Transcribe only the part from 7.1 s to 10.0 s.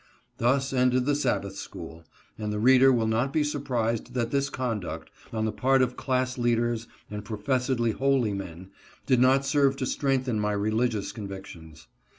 and professedly holy men, did not serve to